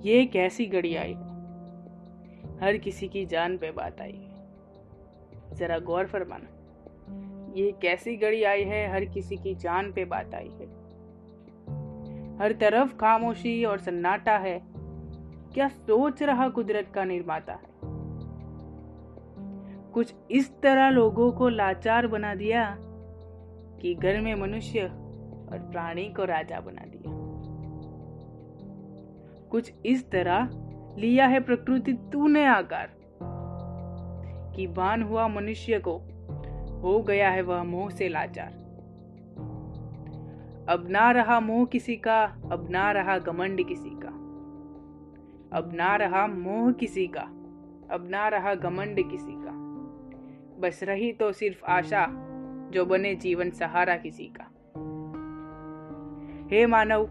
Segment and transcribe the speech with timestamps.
[0.00, 1.14] ये कैसी घड़ी आई
[2.62, 4.26] हर किसी की जान पे बात आई
[5.52, 10.48] जरा गौर फरमाना, ये कैसी घड़ी आई है, हर किसी की जान पे बात आई
[10.48, 10.66] है।
[12.38, 14.60] हर तरफ़ खामोशी और सन्नाटा है,
[15.54, 17.68] क्या सोच रहा कुदरत का निर्माता है?
[19.92, 22.76] कुछ इस तरह लोगों को लाचार बना दिया
[23.82, 27.19] कि घर में मनुष्य और प्राणी को राजा बना दिया।
[29.50, 30.48] कुछ इस तरह
[30.98, 33.00] लिया है प्रकृति तूने आकार।
[34.56, 35.98] कि बान हुआ मनुष्य को,
[36.80, 38.60] हो गया है वह मोह से लाचार।
[40.68, 44.08] अब ना रहा मोह किसी का, अब ना रहा घमंड किसी का।
[45.56, 47.20] अब ना रहा मोह किसी का,
[47.94, 49.50] अब ना रहा घमंड किसी का।
[50.60, 52.06] बस रही तो सिर्फ़ आशा,
[52.70, 54.44] जो बने जीवन सहारा किसी का।
[56.52, 57.10] हे मानव,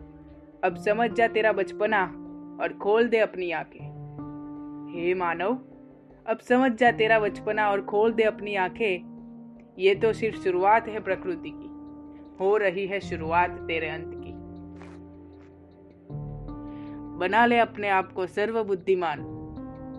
[0.63, 2.25] अब समझ जा तेरा बचपना
[2.61, 3.99] और खोल दे अपनी आँखें।
[4.93, 5.59] हे मानव,
[6.27, 9.19] अब समझ जा तेरा बचपना और खोल दे अपनी आँखें।
[9.79, 11.69] ये तो सिर्फ़ शुरुआत है प्रकृति की।
[12.39, 14.33] हो रही है शुरुआत तेरे अंत की।
[17.17, 19.19] बना ले अपने आप को सर्व बुद्धिमान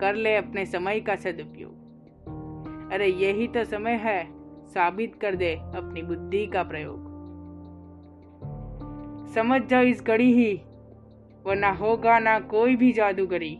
[0.00, 1.81] कर ले अपने समय का सदुपयोग।
[2.92, 7.11] अरे, यही तो समय है। साबित कर दे अपनी बुद्धि का प्रयोग।
[9.34, 10.62] समझ जाओ इस घड़ी ही।
[11.46, 13.58] वरना होगा ना कोई भी जादूगरी।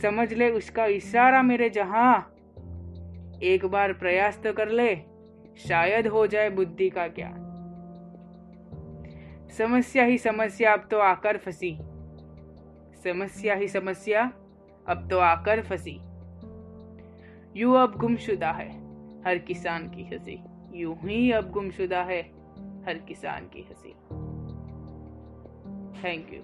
[0.00, 2.34] समझ ले उसका इशारा मेरे जहाँ।
[3.42, 4.96] एक बार प्रयास तो कर ले,
[5.56, 7.48] शायद हो जाए बुद्धि का ज्ञान।
[9.58, 11.78] समस्या ही समस्या, अब तो आकर फंसी।
[13.04, 14.32] समस्या ही समस्या,
[14.88, 16.00] अब तो आकर फंसी।
[17.60, 18.70] यू अब गुमशुदा है,
[19.22, 22.22] हर किसान की हँसी। यूँ ही अब गुमशुदा है,
[22.86, 24.21] हर किसान की हँसी।
[25.92, 26.42] Thank you